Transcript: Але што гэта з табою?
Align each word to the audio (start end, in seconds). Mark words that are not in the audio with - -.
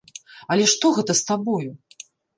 Але 0.55 0.63
што 0.73 0.91
гэта 0.97 1.17
з 1.19 1.27
табою? 1.29 1.71